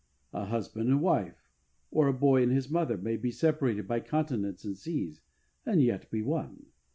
[0.33, 1.47] A husband and wife,
[1.91, 5.21] or a boy and his mother, may be separated by continents and seas,
[5.63, 6.65] and yet be one.